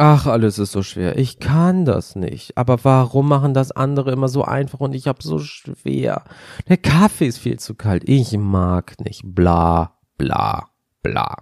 [0.00, 1.18] Ach, alles ist so schwer.
[1.18, 2.56] Ich kann das nicht.
[2.56, 6.22] Aber warum machen das andere immer so einfach und ich hab so schwer?
[6.68, 8.08] Der Kaffee ist viel zu kalt.
[8.08, 9.22] Ich mag nicht.
[9.24, 10.68] Bla, bla,
[11.02, 11.38] bla.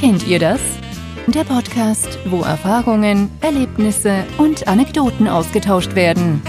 [0.00, 0.60] Kennt ihr das?
[1.28, 6.42] Der Podcast, wo Erfahrungen, Erlebnisse und Anekdoten ausgetauscht werden.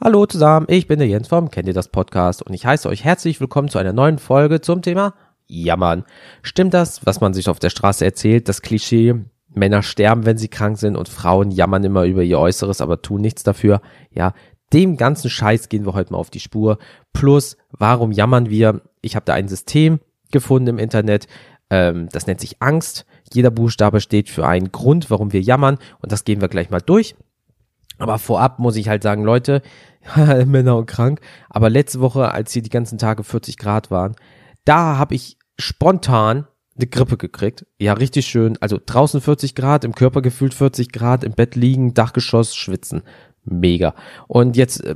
[0.00, 3.02] Hallo zusammen, ich bin der Jens vom Kennt ihr das Podcast und ich heiße euch
[3.02, 5.12] herzlich willkommen zu einer neuen Folge zum Thema
[5.48, 6.04] Jammern.
[6.40, 9.16] Stimmt das, was man sich auf der Straße erzählt, das Klischee,
[9.48, 13.22] Männer sterben, wenn sie krank sind und Frauen jammern immer über ihr Äußeres, aber tun
[13.22, 13.80] nichts dafür?
[14.12, 14.34] Ja,
[14.72, 16.78] dem ganzen Scheiß gehen wir heute mal auf die Spur.
[17.12, 18.82] Plus, warum jammern wir?
[19.00, 19.98] Ich habe da ein System
[20.30, 21.26] gefunden im Internet,
[21.70, 23.04] ähm, das nennt sich Angst.
[23.32, 26.80] Jeder Buchstabe steht für einen Grund, warum wir jammern und das gehen wir gleich mal
[26.80, 27.16] durch.
[27.98, 29.62] Aber vorab muss ich halt sagen, Leute,
[30.46, 31.20] Männer und krank.
[31.50, 34.14] Aber letzte Woche, als hier die ganzen Tage 40 Grad waren,
[34.64, 37.66] da habe ich spontan eine Grippe gekriegt.
[37.78, 38.56] Ja, richtig schön.
[38.60, 43.02] Also draußen 40 Grad, im Körper gefühlt 40 Grad, im Bett liegen, Dachgeschoss, schwitzen.
[43.44, 43.94] Mega.
[44.26, 44.94] Und jetzt äh,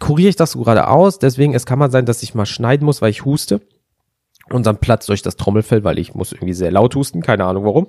[0.00, 1.18] kuriere ich das so gerade aus.
[1.18, 3.60] Deswegen, es kann mal sein, dass ich mal schneiden muss, weil ich huste.
[4.50, 7.22] Und dann platzt durch das Trommelfell, weil ich muss irgendwie sehr laut husten.
[7.22, 7.88] Keine Ahnung warum.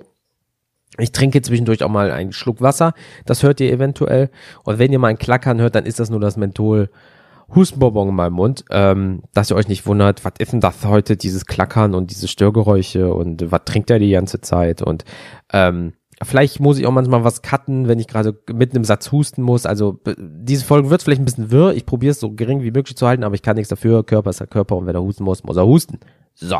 [0.98, 2.94] Ich trinke zwischendurch auch mal einen Schluck Wasser.
[3.24, 4.30] Das hört ihr eventuell.
[4.64, 6.90] Und wenn ihr mal ein Klackern hört, dann ist das nur das Menthol
[7.54, 8.64] Hustenbonbon in meinem Mund.
[8.70, 12.28] Ähm, dass ihr euch nicht wundert, was ist denn das heute, dieses Klackern und diese
[12.28, 14.82] Störgeräusche und was trinkt er die ganze Zeit?
[14.82, 15.04] Und
[15.52, 19.42] ähm, vielleicht muss ich auch manchmal was cutten, wenn ich gerade mitten im Satz husten
[19.42, 19.66] muss.
[19.66, 21.74] Also diese Folge wird vielleicht ein bisschen wirr.
[21.74, 24.04] Ich probiere es so gering wie möglich zu halten, aber ich kann nichts dafür.
[24.04, 26.00] Körper ist der Körper und wenn er husten muss, muss er husten.
[26.34, 26.58] So.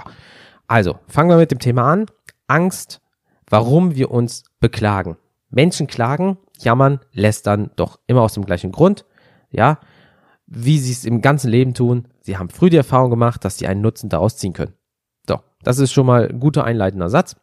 [0.67, 2.07] Also, fangen wir mit dem Thema an.
[2.47, 3.01] Angst
[3.51, 5.17] warum wir uns beklagen.
[5.51, 9.05] Menschen klagen, jammern, lästern doch immer aus dem gleichen Grund.
[9.51, 9.81] Ja,
[10.47, 12.09] wie sie es im ganzen Leben tun.
[12.23, 14.75] Sie haben früh die Erfahrung gemacht, dass sie einen Nutzen daraus ziehen können.
[15.29, 17.37] So, das ist schon mal ein guter einleitender Satz.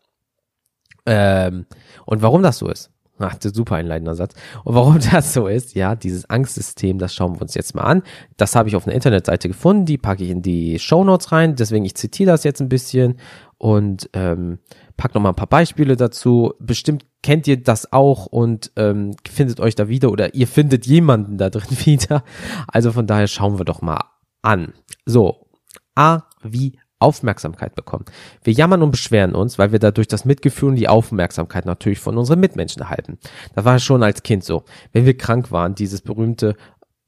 [1.06, 1.66] Ähm,
[2.06, 4.36] und warum das so ist, Ach, der super einleitender Satz.
[4.64, 8.04] Und warum das so ist, ja, dieses Angstsystem, das schauen wir uns jetzt mal an.
[8.38, 11.56] Das habe ich auf einer Internetseite gefunden, die packe ich in die Show Notes rein.
[11.56, 13.18] Deswegen, ich zitiere das jetzt ein bisschen
[13.58, 14.60] und ähm,
[14.98, 16.54] pack noch mal ein paar Beispiele dazu.
[16.60, 21.38] Bestimmt kennt ihr das auch und ähm, findet euch da wieder oder ihr findet jemanden
[21.38, 22.24] da drin wieder.
[22.68, 24.04] Also von daher schauen wir doch mal
[24.42, 24.74] an.
[25.06, 25.48] So,
[25.96, 28.06] A wie Aufmerksamkeit bekommen.
[28.44, 32.18] Wir jammern und beschweren uns, weil wir dadurch das Mitgefühl und die Aufmerksamkeit natürlich von
[32.18, 33.20] unseren Mitmenschen erhalten.
[33.54, 34.64] Das war schon als Kind so.
[34.94, 36.56] Wenn wir krank waren, dieses berühmte,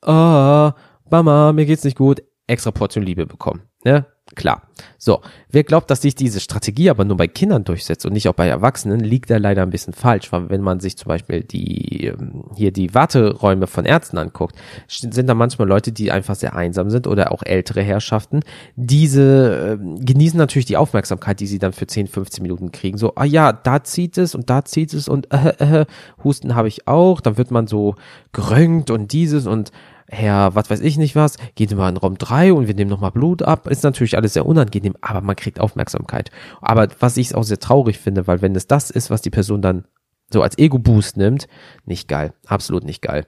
[0.03, 0.73] ah,
[1.09, 3.63] Mama, mir geht's nicht gut, extra Portion Liebe bekommen.
[3.83, 4.05] Ne?
[4.35, 4.61] Klar.
[4.97, 8.33] So, wer glaubt, dass sich diese Strategie aber nur bei Kindern durchsetzt und nicht auch
[8.33, 12.05] bei Erwachsenen, liegt da leider ein bisschen falsch, weil wenn man sich zum Beispiel die
[12.05, 14.55] ähm, hier die Warteräume von Ärzten anguckt,
[14.87, 18.41] sind da manchmal Leute, die einfach sehr einsam sind oder auch ältere Herrschaften.
[18.75, 22.97] Diese äh, genießen natürlich die Aufmerksamkeit, die sie dann für 10, 15 Minuten kriegen.
[22.97, 25.85] So, ah ja, da zieht es und da zieht es und äh, äh,
[26.23, 27.21] Husten habe ich auch.
[27.21, 27.95] Dann wird man so
[28.31, 29.71] gerönt und dieses und
[30.11, 33.11] Herr, was weiß ich nicht was, geht immer in Raum 3 und wir nehmen nochmal
[33.11, 33.67] Blut ab.
[33.67, 36.31] Ist natürlich alles sehr unangenehm, aber man kriegt Aufmerksamkeit.
[36.61, 39.61] Aber was ich auch sehr traurig finde, weil wenn es das ist, was die Person
[39.61, 39.85] dann
[40.31, 41.47] so als Ego-Boost nimmt,
[41.85, 42.33] nicht geil.
[42.47, 43.25] Absolut nicht geil.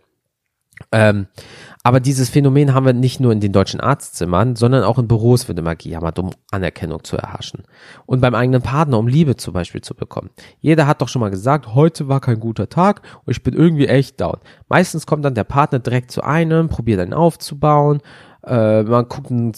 [0.92, 1.28] Ähm,
[1.84, 5.48] aber dieses Phänomen haben wir nicht nur in den deutschen Arztzimmern, sondern auch in Büros
[5.48, 7.64] wird immer gejammert, um Anerkennung zu erhaschen.
[8.06, 10.30] Und beim eigenen Partner, um Liebe zum Beispiel zu bekommen.
[10.60, 13.88] Jeder hat doch schon mal gesagt, heute war kein guter Tag und ich bin irgendwie
[13.88, 14.38] echt down.
[14.70, 18.02] Meistens kommt dann der Partner direkt zu einem, probiert einen aufzubauen
[18.46, 19.54] äh, man guckt einen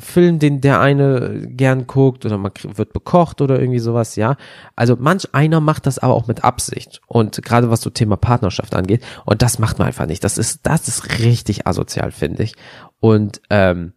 [0.00, 4.36] Film, den der eine gern guckt oder man wird bekocht oder irgendwie sowas, ja.
[4.76, 8.74] Also manch einer macht das aber auch mit Absicht und gerade was so Thema Partnerschaft
[8.74, 10.24] angeht und das macht man einfach nicht.
[10.24, 12.54] Das ist das ist richtig asozial, finde ich.
[13.00, 13.92] Und ähm,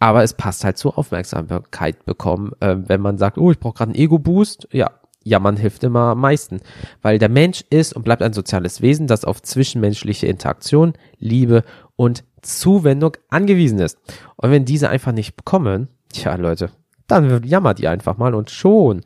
[0.00, 3.90] aber es passt halt zur Aufmerksamkeit bekommen, äh, wenn man sagt, oh, ich brauche gerade
[3.92, 4.90] einen Ego-Boost, ja,
[5.24, 6.60] ja, man hilft immer am meisten,
[7.02, 11.64] weil der Mensch ist und bleibt ein soziales Wesen, das auf zwischenmenschliche Interaktion, Liebe
[11.96, 13.98] und Zuwendung angewiesen ist.
[14.36, 16.70] Und wenn diese einfach nicht bekommen, tja Leute,
[17.06, 19.02] dann jammert ihr einfach mal und schon,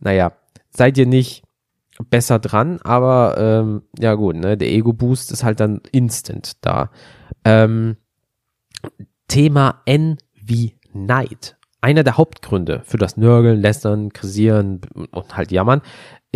[0.00, 0.32] naja,
[0.70, 1.42] seid ihr nicht
[2.10, 6.90] besser dran, aber ähm, ja gut, ne, der Ego-Boost ist halt dann instant da.
[7.44, 7.96] Ähm,
[9.28, 11.56] Thema N wie Neid.
[11.80, 15.82] Einer der Hauptgründe für das Nörgeln, Lästern, Krisieren und halt Jammern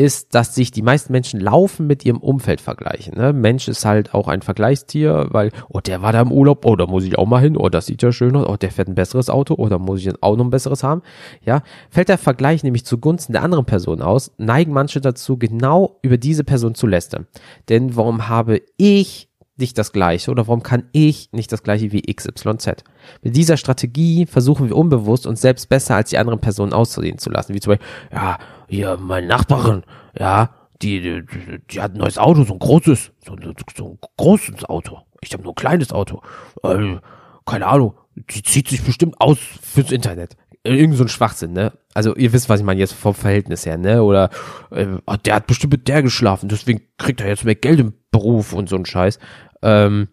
[0.00, 3.18] ist, dass sich die meisten Menschen laufen mit ihrem Umfeld vergleichen.
[3.18, 3.34] Ne?
[3.34, 6.86] Mensch ist halt auch ein Vergleichstier, weil, oh, der war da im Urlaub, oh, da
[6.86, 8.94] muss ich auch mal hin, oh, das sieht ja schön aus, oh, der fährt ein
[8.94, 11.02] besseres Auto, oh, da muss ich auch noch ein besseres haben.
[11.44, 16.16] Ja, fällt der Vergleich nämlich zugunsten der anderen Person aus, neigen manche dazu, genau über
[16.16, 17.26] diese Person zu lästern.
[17.68, 19.29] Denn warum habe ich
[19.60, 22.84] nicht das gleiche oder warum kann ich nicht das gleiche wie XYZ?
[23.22, 27.30] Mit dieser Strategie versuchen wir unbewusst uns selbst besser als die anderen Personen auszusehen zu
[27.30, 27.54] lassen.
[27.54, 29.82] Wie zum Beispiel, ja, hier meine Nachbarin,
[30.18, 30.50] ja,
[30.82, 31.24] die, die,
[31.70, 34.98] die hat ein neues Auto, so ein großes, so, ein, so ein großes Auto.
[35.20, 36.22] Ich habe nur ein kleines Auto.
[36.62, 36.96] Äh,
[37.44, 40.36] keine Ahnung, die zieht sich bestimmt aus fürs Internet.
[40.62, 41.72] Irgend so ein Schwachsinn, ne?
[41.94, 44.02] Also ihr wisst, was ich meine jetzt vom Verhältnis her, ne?
[44.02, 44.30] Oder
[44.70, 44.86] äh,
[45.24, 48.68] der hat bestimmt mit der geschlafen, deswegen kriegt er jetzt mehr Geld im Beruf und
[48.68, 49.18] so ein Scheiß.
[49.62, 50.08] Ähm,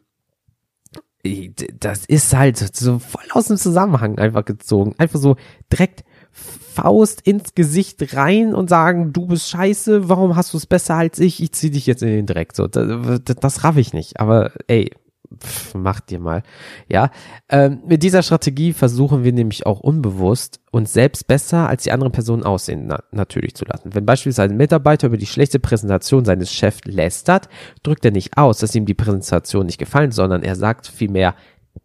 [1.80, 4.96] das ist halt so voll aus dem Zusammenhang einfach gezogen.
[4.98, 5.36] Einfach so
[5.72, 10.96] direkt Faust ins Gesicht rein und sagen, du bist scheiße, warum hast du es besser
[10.96, 11.42] als ich?
[11.42, 12.54] Ich zieh dich jetzt in den Dreck.
[12.56, 14.20] So, das, das raff ich nicht.
[14.20, 14.92] Aber ey,
[15.36, 16.44] pff, mach dir mal.
[16.88, 17.12] Ja,
[17.50, 22.12] ähm, mit dieser Strategie versuchen wir nämlich auch unbewusst uns selbst besser als die anderen
[22.12, 23.94] Personen aussehen na natürlich zu lassen.
[23.94, 27.50] Wenn beispielsweise ein Mitarbeiter über die schlechte Präsentation seines Chefs lästert,
[27.84, 31.36] drückt er nicht aus, dass ihm die Präsentation nicht gefallen, sondern er sagt vielmehr,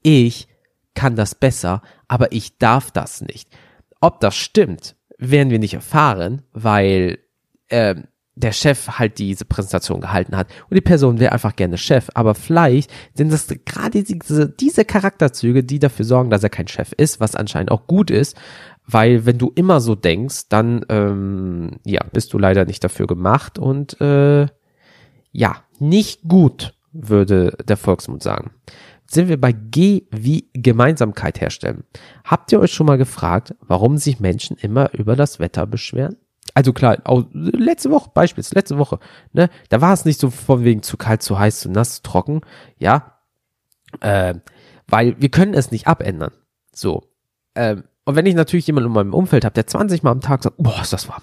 [0.02, 0.48] ich
[0.94, 3.48] kann das besser, aber ich darf das nicht.
[4.00, 7.18] Ob das stimmt, werden wir nicht erfahren, weil
[7.70, 12.08] ähm, der Chef halt diese Präsentation gehalten hat und die Person wäre einfach gerne Chef,
[12.14, 16.92] aber vielleicht sind das gerade diese, diese Charakterzüge, die dafür sorgen, dass er kein Chef
[16.92, 18.36] ist, was anscheinend auch gut ist,
[18.86, 23.58] weil wenn du immer so denkst, dann ähm, ja bist du leider nicht dafür gemacht
[23.58, 24.46] und äh,
[25.32, 28.52] ja nicht gut, würde der Volksmund sagen.
[29.06, 31.84] sind wir bei G wie Gemeinsamkeit herstellen.
[32.24, 36.16] Habt ihr euch schon mal gefragt, warum sich Menschen immer über das Wetter beschweren?
[36.54, 38.98] Also klar, auch letzte Woche, Beispiels, letzte Woche,
[39.32, 42.02] ne, da war es nicht so von wegen zu kalt, zu heiß, zu nass, zu
[42.02, 42.42] trocken,
[42.78, 43.18] ja,
[44.00, 44.34] äh,
[44.86, 46.32] weil wir können es nicht abändern.
[46.74, 47.04] So,
[47.54, 50.42] ähm, und wenn ich natürlich jemanden in meinem Umfeld habe, der 20 Mal am Tag
[50.42, 51.22] sagt, boah, ist das warm.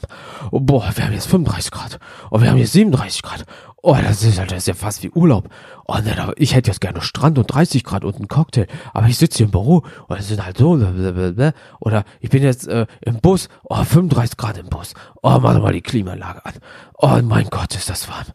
[0.51, 2.00] Oh, boah, wir haben jetzt 35 Grad.
[2.31, 3.45] Oh, wir haben jetzt 37 Grad.
[3.81, 5.47] Oh, das ist, das ist ja fast wie Urlaub.
[5.87, 8.67] Oh, ne, ich hätte jetzt gerne Strand und 30 Grad und einen Cocktail.
[8.93, 11.53] Aber ich sitze hier im Büro und es sind halt so, blablabla.
[11.79, 13.47] oder ich bin jetzt äh, im Bus.
[13.63, 14.93] Oh, 35 Grad im Bus.
[15.23, 16.53] Oh, mach doch mal die Klimaanlage an.
[17.01, 18.25] Oh mein Gott, ist das warm.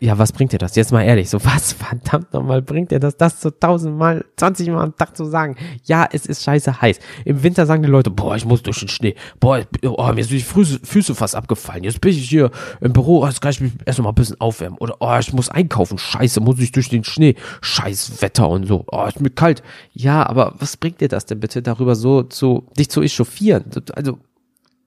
[0.00, 0.74] Ja, was bringt dir das?
[0.74, 4.82] Jetzt mal ehrlich, so was verdammt nochmal bringt dir das, das so tausendmal, 20 Mal
[4.82, 5.56] am Tag zu sagen?
[5.84, 6.98] Ja, es ist scheiße heiß.
[7.26, 9.14] Im Winter sagen die Leute, boah, ich muss durch den Schnee.
[9.38, 11.84] Boah, oh, mir sind die Füße, Füße fast abgefallen.
[11.84, 14.78] Jetzt bin ich hier im Büro, jetzt kann ich mich erst mal ein bisschen aufwärmen.
[14.78, 15.98] Oder, oh, ich muss einkaufen.
[15.98, 17.34] Scheiße, muss ich durch den Schnee.
[17.60, 18.84] Scheiß Wetter und so.
[18.90, 19.62] Oh, ist mir kalt.
[19.92, 23.64] Ja, aber was bringt dir das denn bitte, darüber so zu, dich zu echauffieren?
[23.94, 24.18] Also,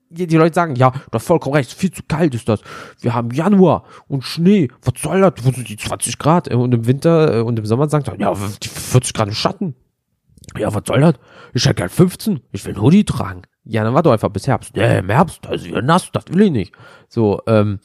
[0.09, 2.61] die, Leute sagen, ja, du hast vollkommen recht, viel zu kalt ist das.
[3.01, 4.69] Wir haben Januar und Schnee.
[4.83, 5.33] Was soll das?
[5.43, 6.47] Wo sind die 20 Grad?
[6.53, 9.75] Und im Winter äh, und im Sommer sagen sie, ja, die 40 Grad im Schatten.
[10.57, 11.15] Ja, was soll das?
[11.53, 12.39] Ich hätte gern 15.
[12.51, 13.41] Ich will einen Hoodie tragen.
[13.65, 14.75] Ja, dann war doch einfach bis Herbst.
[14.75, 16.75] Nee, im Herbst, da ist wieder nass, das will ich nicht.
[17.09, 17.79] So, ähm,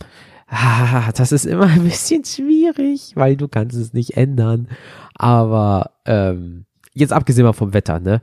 [0.51, 4.69] ah, das ist immer ein bisschen schwierig, weil du kannst es nicht ändern.
[5.15, 8.21] Aber, ähm, jetzt abgesehen mal vom Wetter, ne?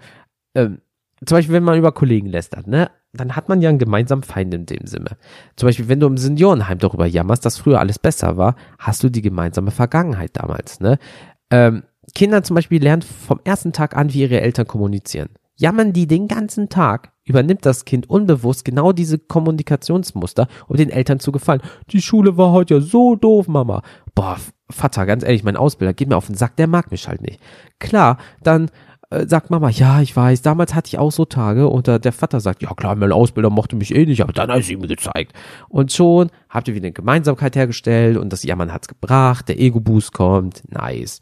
[0.55, 0.79] Ähm,
[1.25, 2.91] zum Beispiel, wenn man über Kollegen lästert, ne?
[3.13, 5.17] dann hat man ja einen gemeinsamen Feind in dem Sinne.
[5.55, 9.09] Zum Beispiel, wenn du im Seniorenheim darüber jammerst, dass früher alles besser war, hast du
[9.09, 10.79] die gemeinsame Vergangenheit damals.
[10.79, 10.99] Ne?
[11.49, 11.83] Ähm,
[12.15, 15.29] Kinder zum Beispiel lernen vom ersten Tag an, wie ihre Eltern kommunizieren.
[15.57, 21.19] Jammern die den ganzen Tag, übernimmt das Kind unbewusst genau diese Kommunikationsmuster, um den Eltern
[21.19, 21.61] zu gefallen.
[21.91, 23.81] Die Schule war heute ja so doof, Mama.
[24.15, 24.37] Boah,
[24.69, 27.41] Vater, ganz ehrlich, mein Ausbilder geht mir auf den Sack, der mag mich halt nicht.
[27.79, 28.69] Klar, dann
[29.09, 32.11] äh, sagt Mama, ja, ich weiß, damals hatte ich auch so Tage und äh, der
[32.11, 34.81] Vater sagt, ja klar, mein Ausbilder mochte mich eh nicht, aber dann hat sie ihm
[34.81, 35.33] gezeigt.
[35.69, 40.13] Und schon habt ihr wieder eine Gemeinsamkeit hergestellt und das Jammern hat's gebracht, der Ego-Boost
[40.13, 41.21] kommt, nice.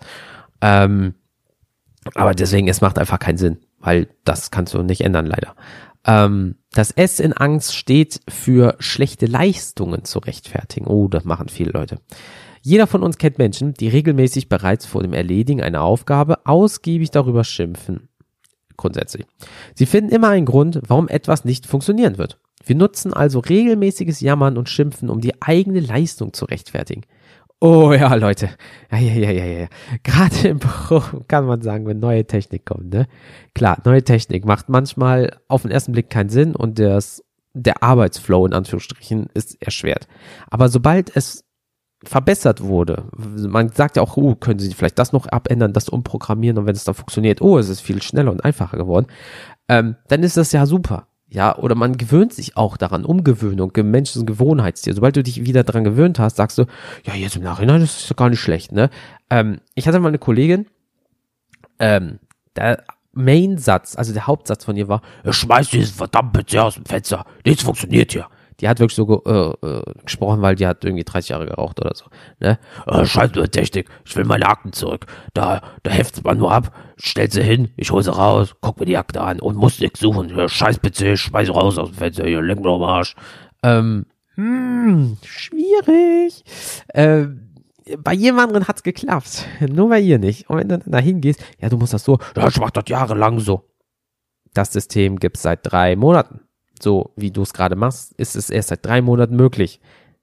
[0.62, 1.14] Ähm,
[2.16, 5.56] aber deswegen, es macht einfach keinen Sinn, weil das kannst du nicht ändern, leider.
[6.06, 10.88] Ähm, das S in Angst steht für schlechte Leistungen zu rechtfertigen.
[10.88, 12.00] Oh, das machen viele Leute.
[12.62, 17.44] Jeder von uns kennt Menschen, die regelmäßig bereits vor dem Erledigen einer Aufgabe ausgiebig darüber
[17.44, 18.10] schimpfen.
[18.76, 19.26] Grundsätzlich.
[19.76, 22.40] Sie finden immer einen Grund, warum etwas nicht funktionieren wird.
[22.66, 27.04] Wir nutzen also regelmäßiges Jammern und Schimpfen, um die eigene Leistung zu rechtfertigen.
[27.66, 28.52] Oh ja, Leute.
[28.92, 29.68] Ja, ja, ja, ja, ja.
[30.04, 33.08] Gerade im Büro kann man sagen, wenn neue Technik kommt, ne?
[33.56, 37.24] Klar, neue Technik macht manchmal auf den ersten Blick keinen Sinn und das,
[37.56, 40.08] der Arbeitsflow in Anführungsstrichen ist erschwert.
[40.52, 41.44] Aber sobald es
[42.04, 43.06] verbessert wurde.
[43.18, 46.76] Man sagt ja auch, oh, können Sie vielleicht das noch abändern, das umprogrammieren und wenn
[46.76, 49.08] es dann funktioniert, oh, es ist viel schneller und einfacher geworden,
[49.70, 51.08] ähm, dann ist das ja super.
[51.28, 54.94] Ja, oder man gewöhnt sich auch daran, Umgewöhnung, Menschen Gewohnheitstier.
[54.94, 56.66] Sobald du dich wieder daran gewöhnt hast, sagst du,
[57.04, 58.90] ja, jetzt im Nachhinein, das ist ja gar nicht schlecht, ne?
[59.30, 60.68] Ähm, ich hatte mal eine Kollegin,
[61.80, 62.20] ähm,
[62.56, 67.26] der Main-Satz, also der Hauptsatz von ihr war, schmeiß dieses verdammte PC aus dem Fenster,
[67.44, 68.28] nichts funktioniert hier.
[68.60, 71.94] Die hat wirklich so äh, äh, gesprochen, weil die hat irgendwie 30 Jahre geraucht oder
[71.94, 72.06] so.
[72.40, 72.58] Ne?
[72.88, 75.06] Äh, Scheiß nur Technik, ich will meine Akten zurück.
[75.34, 78.86] Da, da heftet man nur ab, stellt sie hin, ich hol sie raus, guck mir
[78.86, 80.30] die Akte an und muss nichts suchen.
[80.30, 83.16] Ja, scheiß PC, schmeiß raus aus dem Fenster, hier, lenk mir am Arsch.
[83.64, 86.44] Ähm, hm, schwierig.
[86.94, 87.46] Ähm,
[88.00, 89.46] bei jedem anderen hat's geklappt.
[89.70, 90.50] Nur bei ihr nicht.
[90.50, 93.40] Und wenn du da hingehst, ja, du musst das so, ja, ich mach das jahrelang
[93.40, 93.70] so.
[94.54, 96.42] Das System gibt's seit drei Monaten.
[96.82, 99.80] So wie du es gerade machst, ist es erst seit drei Monaten möglich.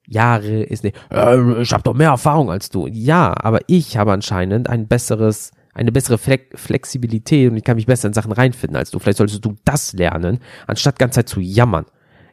[0.07, 2.87] Jahre ist nicht, äh, ich habe doch mehr Erfahrung als du.
[2.87, 7.87] Ja, aber ich habe anscheinend ein besseres, eine bessere Flex Flexibilität und ich kann mich
[7.87, 8.99] besser in Sachen reinfinden als du.
[8.99, 11.87] Vielleicht solltest du das lernen, anstatt ganze Zeit zu jammern.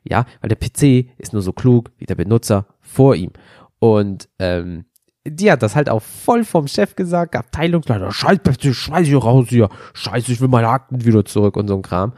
[0.04, 3.32] Ja, weil der PC ist nur so klug wie der Benutzer vor ihm.
[3.80, 4.86] Und ähm,
[5.26, 8.40] die hat das halt auch voll vom Chef gesagt, Abteilungsleiter, scheiß,
[8.72, 12.14] scheiß hier raus hier, scheiße, ich will meine Akten wieder zurück und so ein Kram.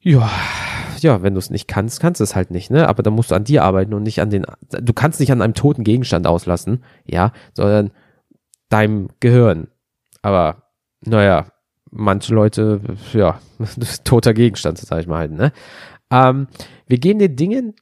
[0.00, 0.30] Ja,
[1.02, 2.88] ja, wenn du es nicht kannst, kannst du es halt nicht, ne?
[2.88, 5.42] Aber dann musst du an dir arbeiten und nicht an den, du kannst nicht an
[5.42, 7.90] einem toten Gegenstand auslassen, ja, sondern
[8.68, 9.68] deinem Gehirn.
[10.22, 10.70] Aber,
[11.04, 11.46] naja,
[11.90, 12.80] manche Leute,
[13.12, 13.40] ja,
[14.04, 15.52] toter Gegenstand, sag ich mal halt, ne?
[16.10, 16.48] Ähm,
[16.86, 17.74] wir geben den Dingen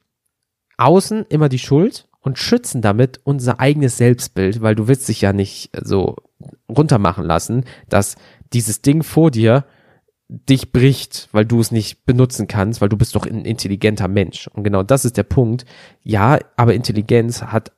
[0.77, 5.31] außen immer die Schuld und schützen damit unser eigenes Selbstbild, weil du willst dich ja
[5.31, 6.15] nicht so
[6.67, 8.15] runtermachen lassen, dass
[8.51, 9.65] dieses Ding vor dir
[10.27, 14.47] dich bricht, weil du es nicht benutzen kannst, weil du bist doch ein intelligenter Mensch.
[14.47, 15.65] Und genau das ist der Punkt.
[16.01, 17.71] Ja, aber Intelligenz hat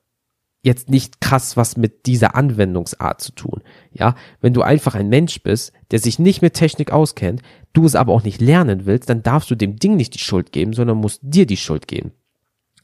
[0.64, 3.62] jetzt nicht krass was mit dieser Anwendungsart zu tun.
[3.92, 7.42] Ja, wenn du einfach ein Mensch bist, der sich nicht mit Technik auskennt,
[7.74, 10.52] du es aber auch nicht lernen willst, dann darfst du dem Ding nicht die Schuld
[10.52, 12.12] geben, sondern musst dir die Schuld geben.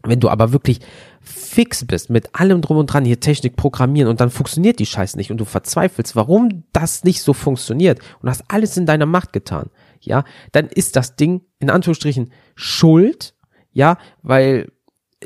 [0.06, 0.80] Wenn du aber wirklich
[1.22, 5.16] fix bist mit allem drum und dran, hier Technik programmieren und dann funktioniert die Scheiße
[5.16, 9.32] nicht und du verzweifelst, warum das nicht so funktioniert und hast alles in deiner Macht
[9.32, 9.70] getan,
[10.02, 13.34] ja, dann ist das Ding in Anführungsstrichen Schuld,
[13.72, 14.72] ja, weil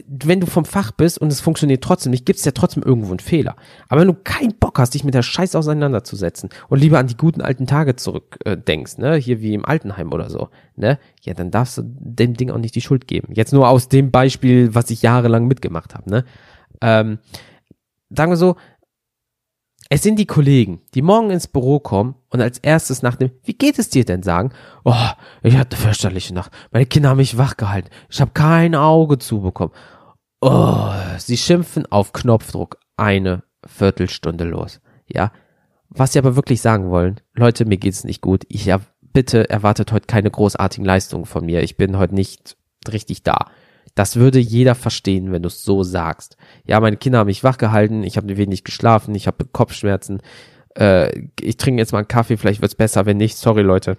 [0.08, 3.10] wenn du vom Fach bist und es funktioniert trotzdem nicht, gibt es ja trotzdem irgendwo
[3.10, 3.56] einen Fehler.
[3.89, 7.18] Aber wenn du keinen Bock hast, dich mit der Scheiße auseinanderzusetzen und lieber an die
[7.18, 8.58] guten alten Tage zurück äh,
[8.98, 12.58] ne, hier wie im Altenheim oder so, ne, ja, dann darfst du dem Ding auch
[12.58, 13.34] nicht die Schuld geben.
[13.34, 16.25] Jetzt nur aus dem Beispiel, was ich jahrelang mitgemacht habe, ne.
[16.82, 17.20] Ähm,
[18.10, 18.56] sagen wir so,
[19.89, 23.53] es sind die Kollegen, die morgen ins Büro kommen und als erstes nach dem Wie
[23.53, 24.51] geht es dir denn sagen,
[24.84, 24.94] oh,
[25.44, 29.74] ich hatte fürchterliche Nacht, meine Kinder haben mich wachgehalten, ich habe kein Auge zubekommen.
[30.41, 34.82] Oh, sie schimpfen auf Knopfdruck eine Viertelstunde los.
[35.08, 35.32] Ja,
[35.89, 38.44] was sie aber wirklich sagen wollen, Leute, mir geht's nicht gut.
[38.50, 41.63] Ich bitte erwartet heute keine großartigen Leistungen von mir.
[41.63, 42.58] Ich bin heute nicht
[42.91, 43.48] richtig da.
[43.98, 46.38] Das würde jeder verstehen, wenn du es so sagst.
[46.66, 50.22] Ja, meine Kinder haben mich wachgehalten, ich habe wenig geschlafen, ich habe Kopfschmerzen.
[50.77, 53.38] Äh, ich trinke jetzt mal einen Kaffee, vielleicht wird's besser, wenn nicht.
[53.38, 53.98] Sorry, Leute.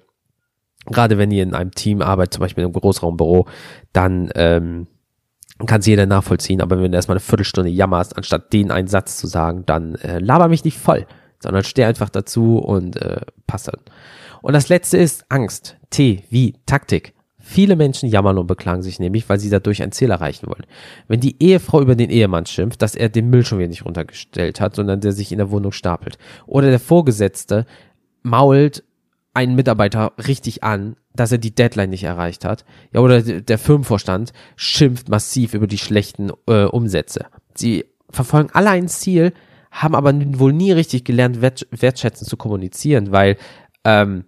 [0.87, 3.49] Gerade wenn ihr in einem Team arbeitet, zum Beispiel in einem Großraumbüro,
[3.93, 4.87] dann ähm,
[5.67, 6.61] kann es jeder nachvollziehen.
[6.61, 10.21] Aber wenn du erstmal eine Viertelstunde jammerst, anstatt den einen Satz zu sagen, dann äh,
[10.21, 11.09] laber mich nicht voll,
[11.41, 13.81] sondern steh einfach dazu und äh, passt dann.
[14.43, 15.77] Und das letzte ist Angst.
[15.91, 17.15] T wie Taktik.
[17.51, 20.67] Viele Menschen jammern und beklagen sich nämlich, weil sie dadurch ein Ziel erreichen wollen.
[21.07, 24.61] Wenn die Ehefrau über den Ehemann schimpft, dass er den Müll schon wieder nicht runtergestellt
[24.61, 26.19] hat, sondern der sich in der Wohnung stapelt.
[26.47, 27.65] Oder der Vorgesetzte
[28.23, 28.85] mault
[29.33, 32.67] einen Mitarbeiter richtig an, dass er die Deadline nicht erreicht hat.
[32.93, 37.29] Ja, oder der Firmenvorstand schimpft massiv über die schlechten äh, Umsätze.
[37.55, 39.33] Sie verfolgen alle ein Ziel,
[39.71, 43.39] haben aber wohl nie richtig gelernt, wert, wertschätzend zu kommunizieren, weil
[43.85, 44.25] ähm,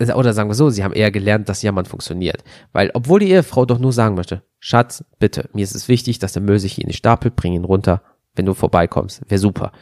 [0.00, 2.44] oder sagen wir so, sie haben eher gelernt, dass Jammern funktioniert.
[2.72, 6.32] Weil, obwohl die Ehefrau doch nur sagen möchte, Schatz, bitte, mir ist es wichtig, dass
[6.32, 8.02] der Müll sich hier in den Stapel, bring ihn runter,
[8.36, 9.72] wenn du vorbeikommst, wäre super.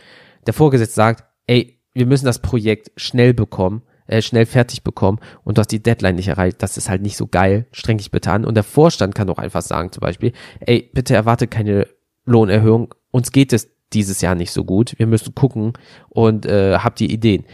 [0.47, 5.59] Der Vorgesetzte sagt, ey, wir müssen das Projekt schnell bekommen, äh, schnell fertig bekommen und
[5.59, 8.31] du hast die Deadline nicht erreicht, das ist halt nicht so geil, streng dich bitte
[8.31, 8.45] an.
[8.45, 11.87] Und der Vorstand kann doch einfach sagen, zum Beispiel, ey, bitte erwarte keine
[12.25, 15.75] Lohnerhöhung, uns geht es dieses Jahr nicht so gut, wir müssen gucken
[16.09, 17.45] und äh, habt ihr Ideen.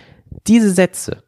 [0.46, 1.22] Diese Sätze,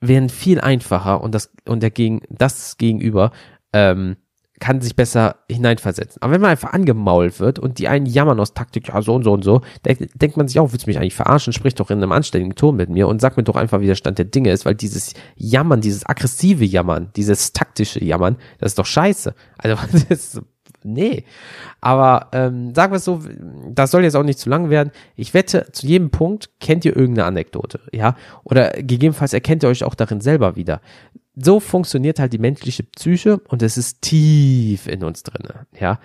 [0.00, 3.32] wären viel einfacher und das und der gegen das Gegenüber
[3.72, 4.16] ähm,
[4.58, 6.22] kann sich besser hineinversetzen.
[6.22, 9.24] Aber wenn man einfach angemault wird und die einen jammern aus Taktik, ja, so und
[9.24, 11.52] so und so, denk, denkt man sich auch, willst du mich eigentlich verarschen?
[11.52, 13.94] Sprich doch in einem anständigen Ton mit mir und sag mir doch einfach, wie der
[13.96, 18.78] Stand der Dinge ist, weil dieses Jammern, dieses aggressive Jammern, dieses taktische Jammern, das ist
[18.78, 19.34] doch scheiße.
[19.58, 20.42] Also, das ist
[20.86, 21.24] nee.
[21.80, 23.20] Aber ähm, sagen wir es so,
[23.68, 24.90] das soll jetzt auch nicht zu lang werden.
[25.16, 28.16] Ich wette, zu jedem Punkt kennt ihr irgendeine Anekdote, ja?
[28.44, 30.80] Oder gegebenenfalls erkennt ihr euch auch darin selber wieder.
[31.34, 35.98] So funktioniert halt die menschliche Psyche und es ist tief in uns drinne, ja?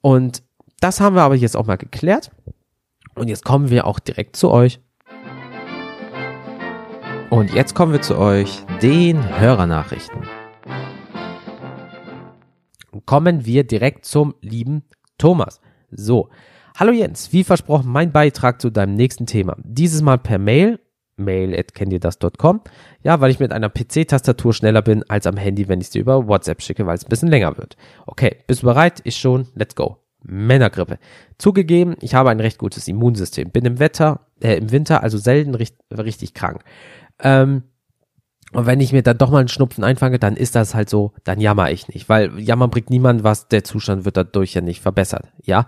[0.00, 0.42] Und
[0.80, 2.30] das haben wir aber jetzt auch mal geklärt.
[3.14, 4.80] Und jetzt kommen wir auch direkt zu euch.
[7.30, 10.35] Und jetzt kommen wir zu euch, den Hörernachrichten.
[13.04, 14.84] Kommen wir direkt zum lieben
[15.18, 15.60] Thomas.
[15.90, 16.28] So.
[16.78, 19.56] Hallo Jens, wie versprochen, mein Beitrag zu deinem nächsten Thema.
[19.62, 20.78] Dieses Mal per Mail,
[21.16, 22.60] mail at kenntdirdas.com.
[23.02, 26.28] Ja, weil ich mit einer PC-Tastatur schneller bin als am Handy, wenn ich sie über
[26.28, 27.76] WhatsApp schicke, weil es ein bisschen länger wird.
[28.06, 29.00] Okay, bist du bereit?
[29.04, 29.48] Ich schon.
[29.54, 29.98] Let's go.
[30.22, 30.98] Männergrippe.
[31.38, 33.50] Zugegeben, ich habe ein recht gutes Immunsystem.
[33.50, 36.62] Bin im Wetter, äh, im Winter also selten richtig, richtig krank.
[37.20, 37.62] Ähm,
[38.56, 41.12] und wenn ich mir dann doch mal einen Schnupfen einfange, dann ist das halt so,
[41.24, 44.80] dann jammer ich nicht, weil jammern bringt niemand was, der Zustand wird dadurch ja nicht
[44.80, 45.66] verbessert, ja.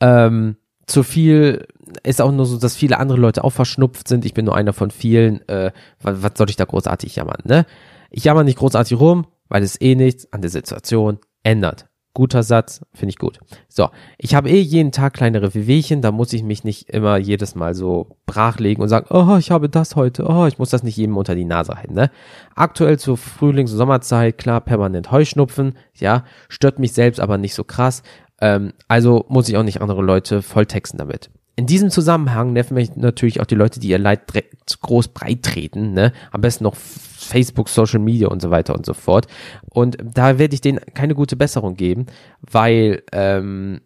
[0.00, 0.56] Ähm,
[0.86, 1.66] zu viel
[2.02, 4.24] ist auch nur so, dass viele andere Leute auch verschnupft sind.
[4.24, 5.46] Ich bin nur einer von vielen.
[5.48, 7.66] Äh, was, was soll ich da großartig jammern, ne?
[8.10, 11.87] Ich jammer nicht großartig rum, weil es eh nichts an der Situation ändert.
[12.18, 13.38] Guter Satz, finde ich gut.
[13.68, 17.54] So, ich habe eh jeden Tag kleinere Wehwehchen, da muss ich mich nicht immer jedes
[17.54, 20.96] Mal so brachlegen und sagen, oh, ich habe das heute, oh, ich muss das nicht
[20.96, 22.10] jedem unter die Nase halten, ne?
[22.56, 27.62] Aktuell zur Frühlings- und Sommerzeit, klar, permanent Heuschnupfen, ja, stört mich selbst aber nicht so
[27.62, 28.02] krass,
[28.40, 31.30] ähm, also muss ich auch nicht andere Leute volltexten damit.
[31.58, 34.32] In diesem Zusammenhang nerven mich natürlich auch die Leute, die ihr Leid
[34.80, 36.12] groß breit treten, ne?
[36.30, 39.26] Am besten noch Facebook, Social Media und so weiter und so fort.
[39.68, 42.06] Und da werde ich denen keine gute Besserung geben,
[42.42, 43.80] weil ähm,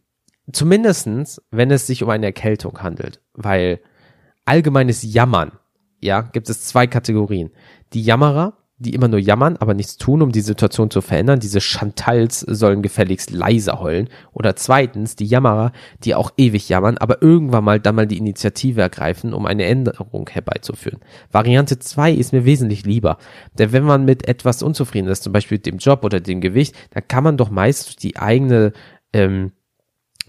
[0.53, 3.81] zumindestens, wenn es sich um eine Erkältung handelt, weil
[4.45, 5.53] allgemeines Jammern,
[5.99, 7.53] ja, gibt es zwei Kategorien.
[7.95, 11.41] Die Jammerer, die immer nur jammern, aber nichts tun, um die Situation zu verändern.
[11.41, 14.09] Diese Chantals sollen gefälligst leise heulen.
[14.33, 15.73] Oder zweitens, die Jammerer,
[16.05, 20.29] die auch ewig jammern, aber irgendwann mal dann mal die Initiative ergreifen, um eine Änderung
[20.29, 21.01] herbeizuführen.
[21.31, 23.19] Variante zwei ist mir wesentlich lieber.
[23.59, 27.07] Denn wenn man mit etwas unzufrieden ist, zum Beispiel dem Job oder dem Gewicht, dann
[27.07, 28.73] kann man doch meist die eigene
[29.13, 29.53] ähm,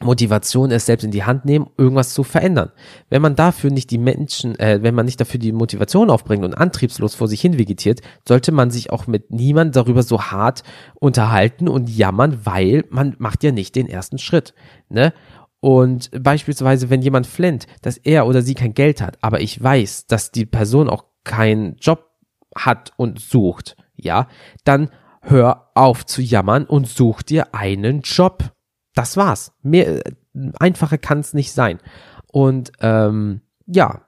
[0.04, 2.72] Motivation es selbst in die Hand nehmen, irgendwas zu verändern.
[3.10, 6.54] Wenn man dafür nicht die Menschen, äh, wenn man nicht dafür die Motivation aufbringt und
[6.54, 10.64] antriebslos vor sich hin vegetiert, sollte man sich auch mit niemand darüber so hart
[10.96, 14.54] unterhalten und jammern, weil man macht ja nicht den ersten Schritt.
[14.90, 15.14] Ne?
[15.60, 20.08] Und beispielsweise, wenn jemand flennt, dass er oder sie kein Geld hat, aber ich weiß,
[20.08, 22.10] dass die Person auch keinen Job
[22.56, 24.28] hat und sucht, ja,
[24.66, 24.90] dann
[25.22, 28.52] hör auf zu jammern und such dir einen Job
[28.96, 29.54] das war's.
[29.62, 30.12] Mehr äh,
[30.60, 31.80] einfacher kann es nicht sein.
[32.32, 34.02] Und ähm, ja,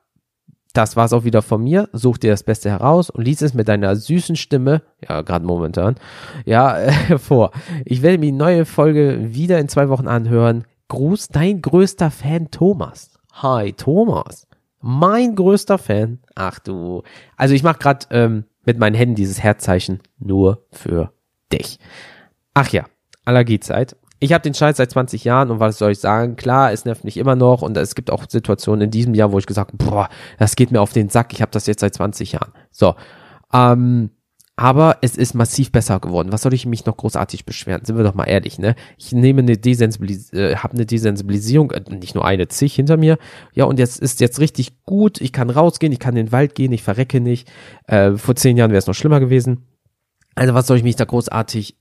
[0.73, 1.89] das war's auch wieder von mir.
[1.93, 5.95] Such dir das Beste heraus und lies es mit deiner süßen Stimme, ja, gerade momentan,
[6.45, 7.51] ja, äh, vor.
[7.85, 10.65] Ich werde mir die neue Folge wieder in zwei Wochen anhören.
[10.87, 13.17] Gruß, dein größter Fan Thomas.
[13.33, 14.47] Hi, Thomas.
[14.81, 16.19] Mein größter Fan.
[16.35, 17.01] Ach du.
[17.37, 21.11] Also ich mache gerade ähm, mit meinen Händen dieses Herzzeichen nur für
[21.51, 21.79] dich.
[22.53, 22.85] Ach ja,
[23.23, 23.95] Allergiezeit
[24.25, 26.35] ich habe den Scheiß seit 20 Jahren und was soll ich sagen?
[26.35, 29.39] Klar, es nervt mich immer noch und es gibt auch Situationen in diesem Jahr, wo
[29.39, 32.33] ich gesagt boah, das geht mir auf den Sack, ich habe das jetzt seit 20
[32.33, 32.51] Jahren.
[32.71, 32.95] So,
[33.53, 34.09] ähm,
[34.57, 36.31] aber es ist massiv besser geworden.
[36.31, 37.83] Was soll ich mich noch großartig beschweren?
[37.83, 38.75] Sind wir doch mal ehrlich, ne?
[38.97, 43.17] Ich nehme eine Desensibilis äh, habe eine Desensibilisierung, äh, nicht nur eine, zig hinter mir.
[43.53, 45.19] Ja, und jetzt ist jetzt richtig gut.
[45.19, 47.51] Ich kann rausgehen, ich kann in den Wald gehen, ich verrecke nicht.
[47.87, 49.65] Äh, vor zehn Jahren wäre es noch schlimmer gewesen.
[50.35, 51.77] Also was soll ich mich da großartig,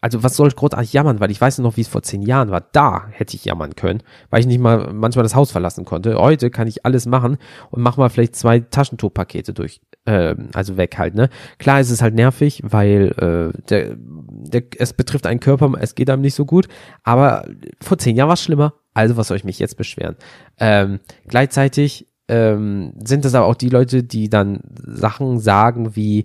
[0.00, 2.50] also was soll ich großartig jammern, weil ich weiß noch, wie es vor zehn Jahren
[2.50, 2.60] war.
[2.60, 6.16] Da hätte ich jammern können, weil ich nicht mal manchmal das Haus verlassen konnte.
[6.16, 7.38] Heute kann ich alles machen
[7.70, 11.28] und mach mal vielleicht zwei Taschentuchpakete durch, äh, also weg halt, ne?
[11.58, 13.12] Klar ist es halt nervig, weil
[13.54, 16.66] äh, der, der, es betrifft einen Körper, es geht einem nicht so gut,
[17.04, 17.46] aber
[17.80, 18.74] vor zehn Jahren war es schlimmer.
[18.94, 20.16] Also was soll ich mich jetzt beschweren?
[20.58, 26.24] Ähm, gleichzeitig ähm, sind das aber auch die Leute, die dann Sachen sagen wie,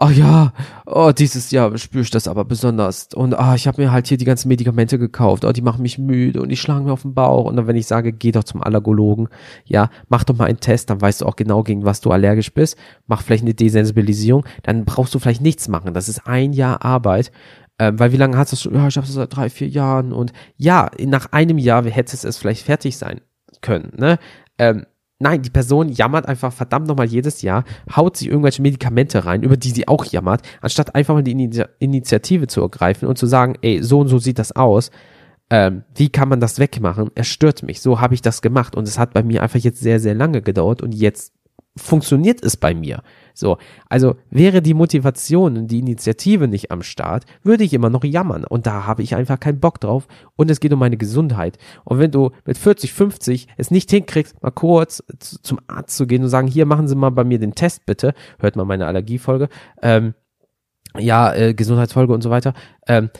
[0.00, 0.52] oh ja,
[0.86, 3.08] oh, dieses Jahr spüre ich das aber besonders.
[3.12, 5.98] Und ah, ich habe mir halt hier die ganzen Medikamente gekauft, oh, die machen mich
[5.98, 7.46] müde und die schlagen mir auf den Bauch.
[7.46, 9.28] Und dann, wenn ich sage, geh doch zum Allergologen,
[9.64, 12.54] ja, mach doch mal einen Test, dann weißt du auch genau, gegen was du allergisch
[12.54, 12.78] bist.
[13.06, 15.92] Mach vielleicht eine Desensibilisierung, dann brauchst du vielleicht nichts machen.
[15.92, 17.32] Das ist ein Jahr Arbeit.
[17.78, 18.74] Ähm, weil wie lange hast du schon?
[18.74, 20.12] Ja, ich habe es seit drei, vier Jahren.
[20.12, 23.20] Und ja, nach einem Jahr hätte es vielleicht fertig sein
[23.60, 23.92] können.
[23.96, 24.18] Ne?
[24.58, 24.86] Ähm,
[25.18, 29.56] Nein, die Person jammert einfach verdammt nochmal jedes Jahr, haut sich irgendwelche Medikamente rein, über
[29.56, 33.82] die sie auch jammert, anstatt einfach mal die Initiative zu ergreifen und zu sagen, ey,
[33.82, 34.90] so und so sieht das aus.
[35.48, 37.10] Ähm, wie kann man das wegmachen?
[37.14, 37.80] Er stört mich.
[37.80, 38.74] So habe ich das gemacht.
[38.74, 41.32] Und es hat bei mir einfach jetzt sehr, sehr lange gedauert und jetzt
[41.76, 43.02] funktioniert es bei mir.
[43.34, 43.58] So,
[43.88, 48.44] also wäre die Motivation und die Initiative nicht am Start, würde ich immer noch jammern
[48.44, 51.58] und da habe ich einfach keinen Bock drauf und es geht um meine Gesundheit.
[51.84, 56.22] Und wenn du mit 40, 50 es nicht hinkriegst, mal kurz zum Arzt zu gehen
[56.22, 59.48] und sagen, hier machen Sie mal bei mir den Test bitte, hört mal meine Allergiefolge,
[59.82, 60.14] ähm,
[60.98, 62.54] ja, äh, Gesundheitsfolge und so weiter.
[62.86, 63.10] Ähm,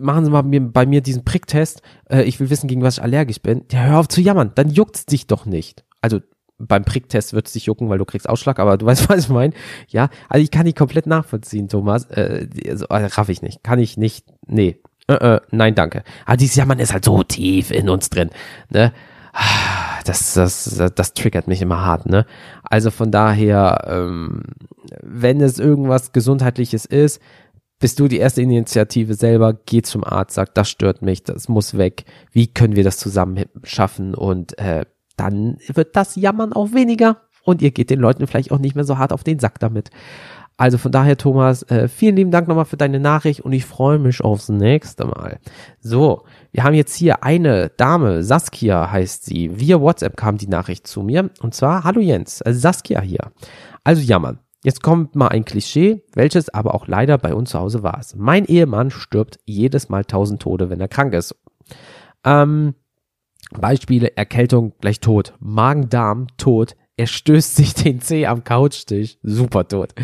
[0.00, 1.82] machen Sie mal mir, bei mir diesen Pricktest.
[2.08, 3.64] Äh, ich will wissen, gegen was ich allergisch bin.
[3.72, 4.52] Ja, hör auf zu jammern.
[4.54, 5.84] Dann juckt's dich doch nicht.
[6.00, 6.20] Also
[6.66, 9.28] beim Pricktest wird es dich jucken, weil du kriegst Ausschlag, aber du weißt, was ich
[9.28, 9.52] meine.
[9.88, 12.06] Ja, also ich kann die komplett nachvollziehen, Thomas.
[12.06, 13.62] Äh, also, äh, raff ich nicht.
[13.62, 14.26] Kann ich nicht.
[14.46, 14.78] Nee.
[15.08, 16.04] Äh, äh, nein, danke.
[16.26, 18.30] Aber dieses Jammern ist halt so tief in uns drin.
[18.70, 18.92] Ne?
[20.04, 22.26] Das, das, das, das triggert mich immer hart, ne?
[22.64, 24.42] Also von daher, ähm,
[25.00, 27.20] wenn es irgendwas Gesundheitliches ist,
[27.78, 31.76] bist du die erste Initiative selber, geh zum Arzt, sag, das stört mich, das muss
[31.76, 32.04] weg.
[32.30, 34.14] Wie können wir das zusammen schaffen?
[34.14, 34.84] Und äh,
[35.22, 38.84] dann wird das Jammern auch weniger und ihr geht den Leuten vielleicht auch nicht mehr
[38.84, 39.90] so hart auf den Sack damit.
[40.58, 43.98] Also von daher, Thomas, äh, vielen lieben Dank nochmal für deine Nachricht und ich freue
[43.98, 45.38] mich aufs nächste Mal.
[45.80, 49.58] So, wir haben jetzt hier eine Dame, Saskia heißt sie.
[49.58, 53.32] Via WhatsApp kam die Nachricht zu mir und zwar, hallo Jens, äh, Saskia hier.
[53.82, 54.38] Also jammern.
[54.62, 58.00] Jetzt kommt mal ein Klischee, welches aber auch leider bei uns zu Hause war.
[58.14, 61.34] Mein Ehemann stirbt jedes Mal tausend Tode, wenn er krank ist.
[62.24, 62.74] Ähm,
[63.50, 69.94] Beispiele, Erkältung gleich tot, Magen-Darm tot, er stößt sich den Zeh am Couchtisch, super tot.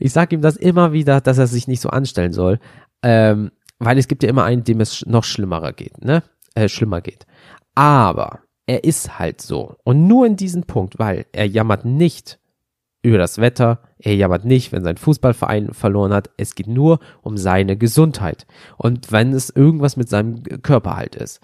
[0.00, 2.58] Ich sag ihm das immer wieder, dass er sich nicht so anstellen soll,
[3.02, 6.22] ähm, weil es gibt ja immer einen, dem es noch schlimmerer geht, ne?
[6.54, 7.26] Äh, schlimmer geht.
[7.74, 9.76] Aber er ist halt so.
[9.84, 12.38] Und nur in diesem Punkt, weil er jammert nicht
[13.02, 17.36] über das Wetter, er jammert nicht, wenn sein Fußballverein verloren hat, es geht nur um
[17.36, 18.46] seine Gesundheit.
[18.76, 21.40] Und wenn es irgendwas mit seinem Körper halt ist.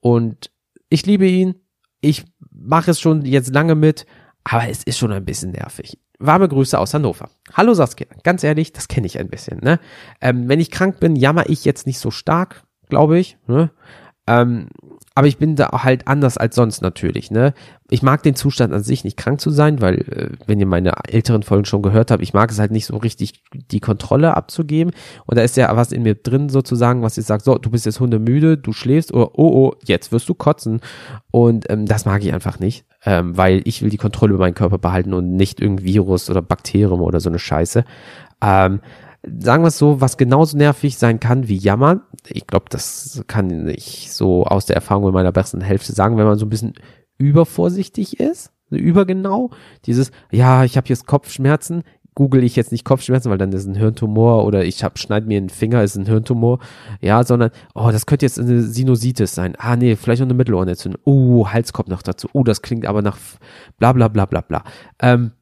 [0.00, 0.50] Und
[0.94, 1.56] ich liebe ihn,
[2.00, 4.06] ich mache es schon jetzt lange mit,
[4.44, 5.98] aber es ist schon ein bisschen nervig.
[6.20, 7.28] Warme Grüße aus Hannover.
[7.52, 9.58] Hallo Saskia, ganz ehrlich, das kenne ich ein bisschen.
[9.58, 9.80] Ne?
[10.20, 13.36] Ähm, wenn ich krank bin, jammer ich jetzt nicht so stark, glaube ich.
[13.48, 13.72] Ne?
[14.28, 14.68] Ähm,
[15.16, 17.54] aber ich bin da halt anders als sonst natürlich, ne?
[17.88, 20.92] Ich mag den Zustand an sich nicht krank zu sein, weil, äh, wenn ihr meine
[21.06, 24.92] älteren Folgen schon gehört habt, ich mag es halt nicht so richtig, die Kontrolle abzugeben.
[25.26, 27.86] Und da ist ja was in mir drin sozusagen, was ich sage, so, du bist
[27.86, 30.80] jetzt hundemüde, du schläfst, oder oh, oh, jetzt wirst du kotzen.
[31.30, 34.54] Und ähm, das mag ich einfach nicht, ähm, weil ich will die Kontrolle über meinen
[34.54, 37.84] Körper behalten und nicht irgendein Virus oder Bakterium oder so eine Scheiße.
[38.42, 38.80] Ähm,
[39.38, 42.02] sagen wir es so, was genauso nervig sein kann wie Jammern.
[42.28, 46.26] Ich glaube, das kann ich so aus der Erfahrung in meiner besten Hälfte sagen, wenn
[46.26, 46.74] man so ein bisschen
[47.18, 49.50] übervorsichtig ist, übergenau.
[49.86, 51.82] Dieses, ja, ich habe jetzt Kopfschmerzen,
[52.14, 55.38] google ich jetzt nicht Kopfschmerzen, weil dann ist ein Hirntumor oder ich hab, schneid mir
[55.38, 56.60] einen Finger, ist ein Hirntumor,
[57.00, 59.54] ja, sondern, oh, das könnte jetzt eine Sinusitis sein.
[59.58, 61.00] Ah, nee, vielleicht noch eine Mittelohrenentzündung.
[61.04, 62.28] Oh, Hals kommt noch dazu.
[62.32, 63.18] Oh, das klingt aber nach
[63.78, 64.64] bla bla bla bla bla.
[65.00, 65.32] Ähm,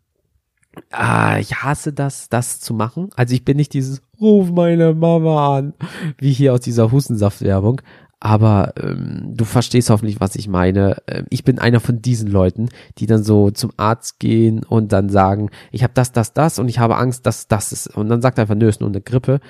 [0.91, 3.11] Ah, ich hasse das, das zu machen.
[3.17, 5.75] Also ich bin nicht dieses Ruf meine Mama an,
[6.19, 7.83] wie hier aus dieser Hustensaft-Werbung.
[8.25, 10.99] Aber ähm, du verstehst hoffentlich, was ich meine.
[11.09, 15.09] Ähm, ich bin einer von diesen Leuten, die dann so zum Arzt gehen und dann
[15.09, 17.89] sagen, ich habe das, das, das und ich habe Angst, dass das ist.
[17.89, 19.41] Und dann sagt er einfach, nö, ist nur eine Grippe.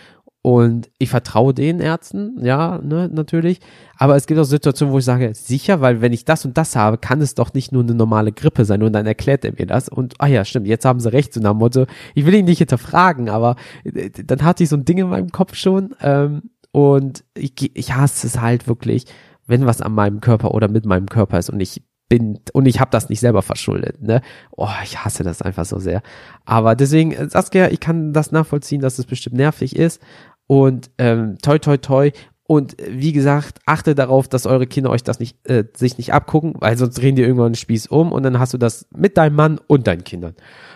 [0.44, 3.61] Und ich vertraue den Ärzten, ja, ne, natürlich.
[3.96, 6.74] Aber es gibt auch Situationen, wo ich sage, sicher, weil wenn ich das und das
[6.74, 8.83] habe, kann es doch nicht nur eine normale Grippe sein.
[8.83, 9.88] Und dann erklärt er mir das.
[9.88, 12.44] Und, ah ja, stimmt, jetzt haben sie recht, so nach dem Motto, ich will ihn
[12.44, 15.94] nicht hinterfragen, aber äh, dann hatte ich so ein Ding in meinem Kopf schon.
[16.00, 19.05] Ähm, und ich, ich hasse es halt wirklich,
[19.46, 22.78] wenn was an meinem Körper oder mit meinem Körper ist und ich bin und ich
[22.78, 24.20] habe das nicht selber verschuldet, ne?
[24.50, 26.02] Oh, ich hasse das einfach so sehr.
[26.44, 30.02] Aber deswegen, äh, Saskia, ich kann das nachvollziehen, dass es bestimmt nervig ist
[30.52, 32.10] und ähm, toi toi toi
[32.42, 36.12] und äh, wie gesagt, achte darauf, dass eure Kinder euch das nicht, äh, sich nicht
[36.12, 39.16] abgucken, weil sonst drehen die irgendwann einen Spieß um und dann hast du das mit
[39.16, 40.34] deinem Mann und deinen Kindern.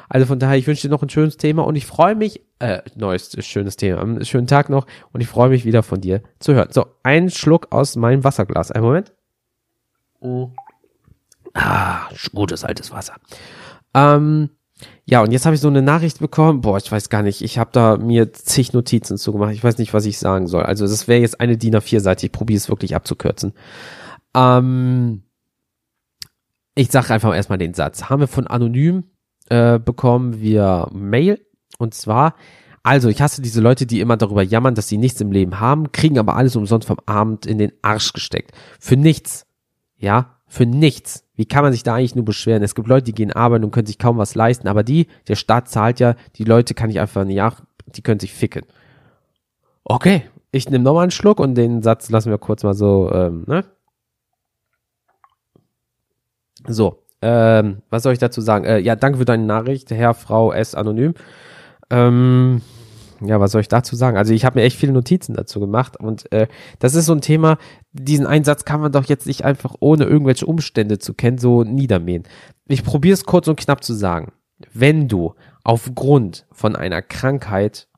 [0.09, 2.81] Also von daher, ich wünsche dir noch ein schönes Thema und ich freue mich, äh,
[2.95, 6.55] neues schönes Thema, einen schönen Tag noch und ich freue mich wieder von dir zu
[6.55, 6.69] hören.
[6.71, 8.71] So, ein Schluck aus meinem Wasserglas.
[8.71, 9.13] Einen Moment.
[10.21, 10.53] Oh.
[11.53, 13.17] Ah, gutes altes Wasser.
[13.93, 14.49] Ähm,
[15.05, 16.61] ja, und jetzt habe ich so eine Nachricht bekommen.
[16.61, 17.43] Boah, ich weiß gar nicht.
[17.43, 19.55] Ich habe da mir zig Notizen zugemacht.
[19.55, 20.65] Ich weiß nicht, was ich sagen soll.
[20.65, 22.27] Also das wäre jetzt eine DIN A4-Seite.
[22.27, 23.55] Ich probiere es wirklich abzukürzen.
[24.35, 25.23] Ähm,
[26.75, 28.05] ich sage einfach erstmal den Satz.
[28.05, 29.05] Haben wir von Anonym
[29.49, 31.41] äh, bekommen via Mail.
[31.79, 32.35] Und zwar,
[32.83, 35.93] also ich hasse diese Leute, die immer darüber jammern, dass sie nichts im Leben haben,
[35.93, 38.53] kriegen aber alles umsonst vom Abend in den Arsch gesteckt.
[38.79, 39.47] Für nichts.
[39.97, 41.26] Ja, für nichts.
[41.37, 42.63] Wie kann man sich da eigentlich nur beschweren?
[42.63, 45.37] Es gibt Leute, die gehen arbeiten und können sich kaum was leisten, aber die, der
[45.37, 47.41] Staat zahlt ja, die Leute kann ich einfach nicht,
[47.95, 48.63] die können sich ficken.
[49.85, 53.45] Okay, ich nehme nochmal einen Schluck und den Satz lassen wir kurz mal so, ähm,
[53.47, 53.65] ne?
[56.67, 58.65] So, ähm, was soll ich dazu sagen?
[58.65, 60.75] Äh, ja, danke für deine Nachricht, Herr, Frau S.
[60.75, 61.15] Anonym.
[61.91, 62.63] Ähm,
[63.21, 64.17] ja, was soll ich dazu sagen?
[64.17, 66.49] Also ich habe mir echt viele Notizen dazu gemacht und äh,
[66.79, 67.59] das ist so ein Thema,
[67.93, 72.25] diesen Einsatz kann man doch jetzt nicht einfach ohne irgendwelche Umstände zu kennen so niedermähen.
[72.69, 74.33] Ich probiere es kurz und knapp zu sagen.
[74.73, 77.89] Wenn du aufgrund von einer Krankheit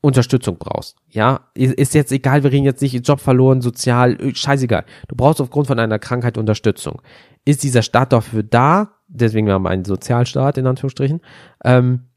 [0.00, 4.84] Unterstützung brauchst, ja, ist jetzt egal, wir reden jetzt nicht Job verloren, sozial, scheißegal.
[5.08, 7.02] Du brauchst aufgrund von einer Krankheit Unterstützung.
[7.44, 11.20] Ist dieser Staat dafür da, deswegen haben wir einen Sozialstaat in Anführungsstrichen,
[11.64, 12.08] ähm,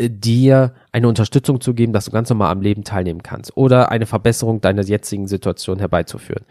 [0.00, 4.06] dir eine Unterstützung zu geben, dass du ganz normal am Leben teilnehmen kannst oder eine
[4.06, 6.44] Verbesserung deiner jetzigen Situation herbeizuführen.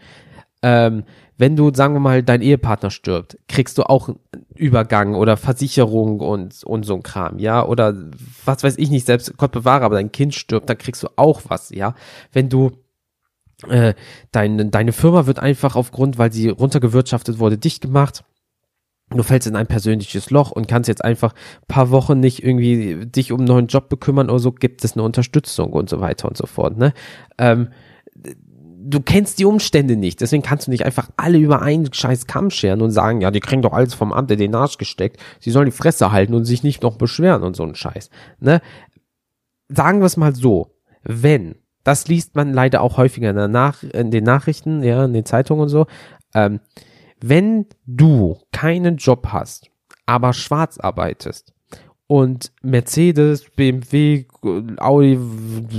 [0.62, 1.04] Ähm,
[1.36, 4.08] wenn du, sagen wir mal, dein Ehepartner stirbt, kriegst du auch
[4.54, 7.94] Übergang oder Versicherung und, und so ein Kram, ja, oder
[8.44, 11.42] was weiß ich nicht, selbst Gott bewahre, aber dein Kind stirbt, dann kriegst du auch
[11.48, 11.94] was, ja.
[12.32, 12.70] Wenn du
[13.68, 13.94] äh,
[14.32, 18.24] dein, deine Firma wird einfach aufgrund, weil sie runtergewirtschaftet wurde, dicht gemacht.
[19.16, 21.34] Du fällst in ein persönliches Loch und kannst jetzt einfach
[21.68, 25.02] paar Wochen nicht irgendwie dich um einen neuen Job bekümmern oder so, gibt es eine
[25.02, 26.76] Unterstützung und so weiter und so fort.
[26.76, 26.92] Ne?
[27.38, 27.68] Ähm,
[28.86, 32.50] du kennst die Umstände nicht, deswegen kannst du nicht einfach alle über einen scheiß Kamm
[32.50, 35.50] scheren und sagen, ja, die kriegen doch alles vom Amt in den Arsch gesteckt, sie
[35.50, 38.10] sollen die Fresse halten und sich nicht noch beschweren und so ein Scheiß.
[38.40, 38.60] Ne?
[39.68, 44.10] Sagen wir es mal so, wenn, das liest man leider auch häufiger in, Nach in
[44.10, 45.86] den Nachrichten, ja, in den Zeitungen und so,
[46.34, 46.60] ähm,
[47.20, 49.70] wenn du keinen Job hast,
[50.06, 51.52] aber schwarz arbeitest,
[52.06, 54.26] und Mercedes, BMW,
[54.76, 55.18] Audi,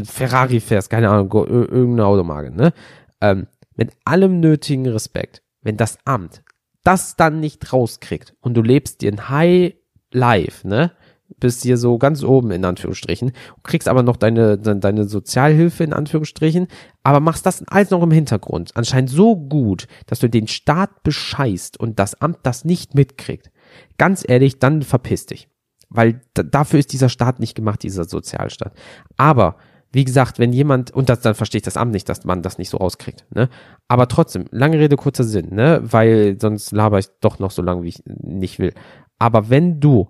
[0.05, 2.73] Ferrari fährst, keine Ahnung, irgendeine Automarke, ne?
[3.21, 3.45] Ähm,
[3.75, 6.41] mit allem nötigen Respekt, wenn das Amt
[6.85, 9.73] das dann nicht rauskriegt und du lebst dir ein High
[10.11, 10.91] Life, ne?
[11.39, 13.31] Bist hier so ganz oben in Anführungsstrichen,
[13.63, 16.67] kriegst aber noch deine, deine Sozialhilfe in Anführungsstrichen,
[17.03, 18.71] aber machst das alles noch im Hintergrund.
[18.75, 23.51] Anscheinend so gut, dass du den Staat bescheißt und das Amt das nicht mitkriegt.
[23.97, 25.49] Ganz ehrlich, dann verpiss dich.
[25.89, 28.73] Weil dafür ist dieser Staat nicht gemacht, dieser Sozialstaat.
[29.17, 29.57] Aber
[29.95, 32.57] wie gesagt, wenn jemand, und das, dann verstehe ich das Amt nicht, dass man das
[32.57, 33.49] nicht so rauskriegt, ne?
[33.87, 35.79] Aber trotzdem, lange Rede, kurzer Sinn, ne?
[35.83, 38.73] Weil sonst laber ich doch noch so lange, wie ich nicht will.
[39.19, 40.09] Aber wenn du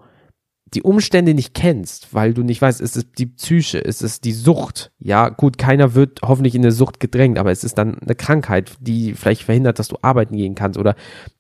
[0.76, 4.34] die Umstände nicht kennst, weil du nicht weißt, ist es die Psyche, ist es die
[4.34, 4.92] Sucht.
[5.00, 8.74] Ja, gut, keiner wird hoffentlich in eine Sucht gedrängt, aber es ist dann eine Krankheit,
[8.82, 10.96] die vielleicht verhindert, dass du arbeiten gehen kannst oder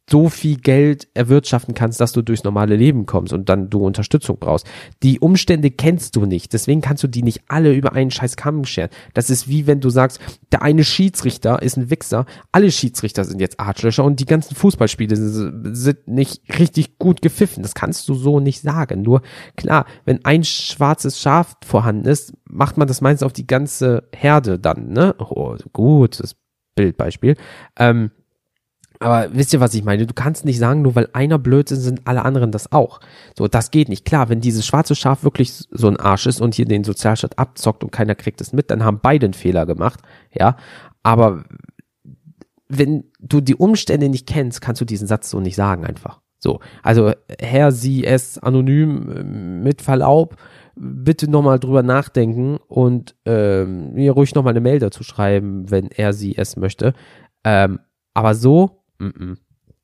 [0.10, 4.38] so viel Geld erwirtschaften kannst, dass du durchs normale Leben kommst und dann du Unterstützung
[4.39, 4.68] brauchst.
[5.02, 8.65] Die Umstände kennst du nicht, deswegen kannst du die nicht alle über einen scheiß Kamm
[8.65, 8.89] scheren.
[9.13, 10.20] Das ist wie wenn du sagst,
[10.52, 15.15] der eine Schiedsrichter ist ein Wichser, alle Schiedsrichter sind jetzt Arschlöcher und die ganzen Fußballspiele
[15.15, 17.63] sind nicht richtig gut gepfiffen.
[17.63, 19.02] Das kannst du so nicht sagen.
[19.02, 19.22] Nur
[19.56, 24.60] klar, wenn ein schwarzes Schaf vorhanden ist, macht man das meistens auf die ganze Herde
[24.60, 25.15] dann, ne?
[25.18, 26.36] Oh, gutes
[26.76, 27.36] Bildbeispiel.
[27.78, 28.12] Ähm,
[28.99, 30.05] aber wisst ihr, was ich meine?
[30.05, 32.99] Du kannst nicht sagen, nur weil einer blöd ist, sind alle anderen das auch.
[33.38, 34.05] So, das geht nicht.
[34.05, 37.84] Klar, wenn dieses schwarze Schaf wirklich so ein Arsch ist und hier den Sozialstaat abzockt
[37.84, 39.99] und keiner kriegt es mit, dann haben beide einen Fehler gemacht.
[40.34, 40.58] Ja,
[41.03, 41.43] aber
[42.67, 46.21] wenn du die Umstände nicht kennst, kannst du diesen Satz so nicht sagen einfach.
[46.39, 50.36] So, also Herr, Sie, es anonym mit Verlaub,
[50.75, 56.13] bitte nochmal drüber nachdenken und ähm, mir ruhig nochmal eine Mail dazu schreiben, wenn er,
[56.13, 56.93] sie, es möchte.
[57.43, 57.79] Ähm,
[58.13, 59.38] aber so Mm -mm.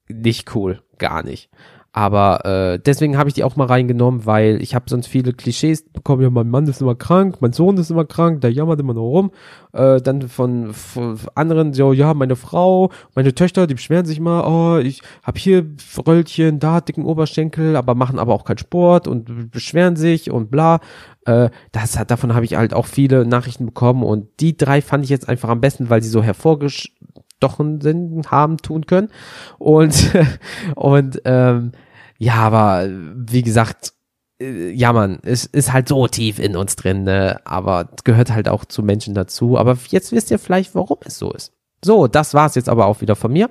[0.10, 1.50] Nicht cool, gar nicht.
[1.94, 5.84] Aber äh, deswegen habe ich die auch mal reingenommen, weil ich habe sonst viele Klischees
[5.84, 6.22] bekommen.
[6.22, 9.04] Ja, mein Mann ist immer krank, mein Sohn ist immer krank, der jammert immer nur
[9.04, 9.32] rum.
[9.74, 14.46] Äh, dann von, von anderen so, ja, meine Frau, meine Töchter, die beschweren sich mal,
[14.48, 15.66] oh, ich habe hier
[16.08, 20.80] Röllchen, da dicken Oberschenkel, aber machen aber auch keinen Sport und beschweren sich und bla.
[21.26, 25.04] Äh, das hat, davon habe ich halt auch viele Nachrichten bekommen und die drei fand
[25.04, 26.94] ich jetzt einfach am besten, weil sie so hervorgesch
[27.42, 29.10] doch einen Sinn haben tun können.
[29.58, 30.12] Und,
[30.76, 31.72] und ähm,
[32.18, 33.94] ja, aber wie gesagt,
[34.40, 37.42] äh, ja man, es ist halt so tief in uns drin, ne?
[37.46, 39.58] aber gehört halt auch zu Menschen dazu.
[39.58, 41.54] Aber jetzt wisst ihr vielleicht, warum es so ist.
[41.84, 43.50] So, das war's jetzt aber auch wieder von mir.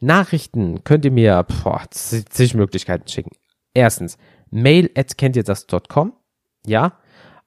[0.00, 3.32] Nachrichten könnt ihr mir boah, zig Möglichkeiten schicken.
[3.74, 4.16] Erstens,
[4.50, 6.12] mail at kennt ihr das.com,
[6.64, 6.98] ja,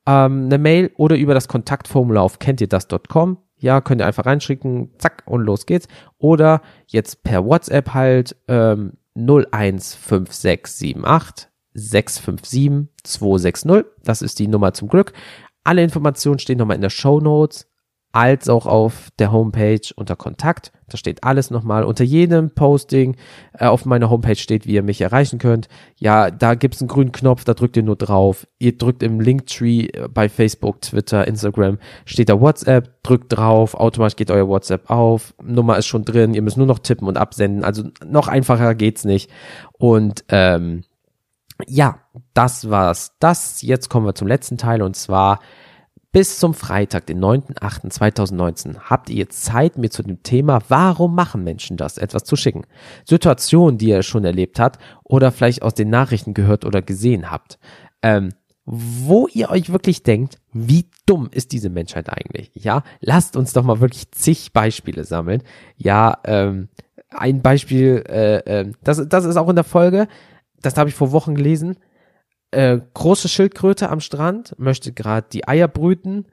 [0.06, 4.26] ähm, eine Mail oder über das Kontaktformular auf kennt ihr das.com ja, könnt ihr einfach
[4.26, 5.88] reinschicken, zack, und los geht's.
[6.18, 13.86] Oder jetzt per WhatsApp halt ähm, 015678 657 260.
[14.04, 15.14] Das ist die Nummer zum Glück.
[15.64, 17.68] Alle Informationen stehen nochmal in der Show Notes
[18.12, 20.72] als auch auf der Homepage unter Kontakt.
[20.90, 21.84] Da steht alles nochmal.
[21.84, 23.16] Unter jedem Posting
[23.54, 25.68] äh, auf meiner Homepage steht, wie ihr mich erreichen könnt.
[25.98, 28.48] Ja, da gibt's einen grünen Knopf, da drückt ihr nur drauf.
[28.60, 34.16] Ihr drückt im Linktree äh, bei Facebook, Twitter, Instagram, steht da WhatsApp, drückt drauf, automatisch
[34.16, 35.34] geht euer WhatsApp auf.
[35.44, 37.64] Nummer ist schon drin, ihr müsst nur noch tippen und absenden.
[37.64, 39.30] Also noch einfacher geht's nicht.
[39.74, 40.84] Und ähm,
[41.66, 42.00] ja,
[42.34, 43.14] das war's.
[43.20, 45.40] Das, jetzt kommen wir zum letzten Teil und zwar
[46.12, 51.78] bis zum Freitag, den 9.8.2019, habt ihr Zeit, mir zu dem Thema, warum machen Menschen
[51.78, 52.64] das, etwas zu schicken.
[53.06, 57.60] Situationen, die ihr schon erlebt habt oder vielleicht aus den Nachrichten gehört oder gesehen habt.
[58.02, 58.30] Ähm,
[58.70, 62.52] wo ihr euch wirklich denkt, wie dumm ist diese Menschheit eigentlich?
[62.54, 65.42] Ja, lasst uns doch mal wirklich zig Beispiele sammeln.
[65.78, 66.68] Ja, ähm,
[67.10, 70.08] ein Beispiel, äh, äh, das, das ist auch in der Folge,
[70.62, 71.78] das habe ich vor Wochen gelesen.
[72.52, 76.26] Äh, große Schildkröte am Strand, möchte gerade die Eier brüten.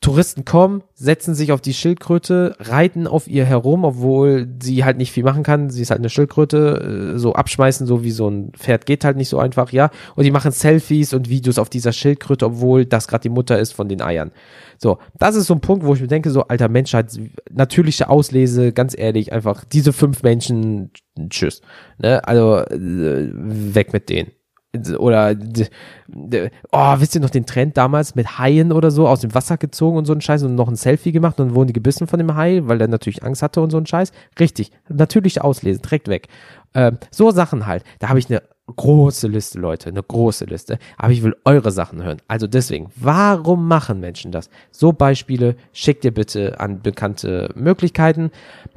[0.00, 5.12] Touristen kommen, setzen sich auf die Schildkröte, reiten auf ihr herum, obwohl sie halt nicht
[5.12, 5.70] viel machen kann.
[5.70, 9.16] Sie ist halt eine Schildkröte, äh, so abschmeißen, so wie so ein Pferd geht halt
[9.16, 9.90] nicht so einfach, ja.
[10.14, 13.72] Und die machen Selfies und Videos auf dieser Schildkröte, obwohl das gerade die Mutter ist
[13.72, 14.32] von den Eiern.
[14.76, 17.18] So, das ist so ein Punkt, wo ich mir denke, so alter Menschheit,
[17.50, 20.90] natürliche Auslese, ganz ehrlich, einfach diese fünf Menschen,
[21.30, 21.62] tschüss.
[21.96, 22.22] Ne?
[22.26, 24.32] Also äh, weg mit denen
[24.98, 25.34] oder
[26.72, 29.96] oh, wisst ihr noch den Trend damals mit Haien oder so aus dem Wasser gezogen
[29.96, 32.34] und so ein Scheiß und noch ein Selfie gemacht und wurden die gebissen von dem
[32.34, 34.12] Hai, weil der natürlich Angst hatte und so ein Scheiß.
[34.38, 36.28] Richtig, natürlich auslesen, direkt weg.
[36.74, 37.84] Ähm, so Sachen halt.
[38.00, 38.42] Da habe ich eine
[38.76, 40.78] große Liste, Leute, eine große Liste.
[40.96, 42.18] Aber ich will eure Sachen hören.
[42.28, 44.48] Also deswegen, warum machen Menschen das?
[44.70, 48.30] So Beispiele schickt ihr bitte an bekannte Möglichkeiten.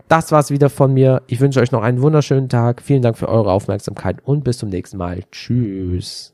[0.08, 1.22] Das war's wieder von mir.
[1.28, 2.82] Ich wünsche euch noch einen wunderschönen Tag.
[2.82, 5.24] Vielen Dank für eure Aufmerksamkeit und bis zum nächsten Mal.
[5.32, 6.34] Tschüss.